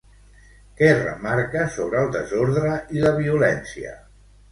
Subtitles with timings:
[0.77, 3.93] Què remarca sobre el desordre i la violència?